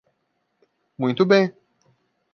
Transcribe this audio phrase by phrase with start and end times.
[0.97, 1.53] Muito bem!